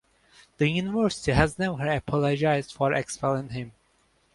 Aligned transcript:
The 0.57 0.67
university 0.67 1.31
has 1.31 1.59
never 1.59 1.85
apologized 1.91 2.73
for 2.73 2.91
expelling 2.91 3.49
him. 3.49 3.71